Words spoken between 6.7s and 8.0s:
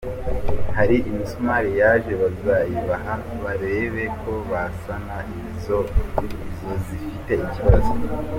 zifite ikibazo.